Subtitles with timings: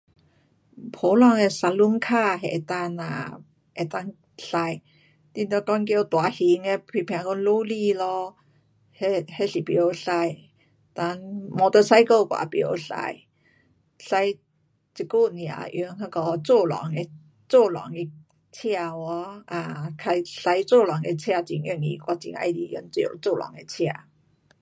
[0.93, 3.03] 普通的 saloon car 那能够呐，
[3.75, 3.99] 能够
[4.35, 4.45] 驾。
[5.33, 8.35] 你若讲叫大型的，譬如讲罗厘咯，
[8.99, 10.35] 那，那是不晓驾，
[10.95, 11.15] 哒
[11.59, 13.11] motorcycle 我有不晓驾。
[13.99, 14.37] 驾，
[14.95, 16.99] 这久不也用那个自动的，
[17.47, 18.11] 自动的
[18.51, 19.43] 车有哦？
[19.45, 21.95] 啊，驾自动的车很容易。
[22.01, 23.83] 我很喜欢用，自，自动的车。